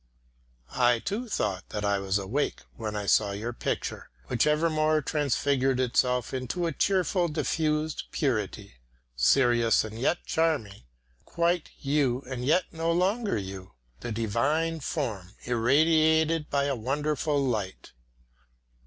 [0.73, 5.79] I too thought that I was awake when I saw your picture, which evermore transfigured
[5.79, 8.77] itself into a cheerful diffused purity.
[9.15, 10.85] Serious and yet charming,
[11.23, 17.91] quite you and yet no longer you, the divine form irradiated by a wonderful light!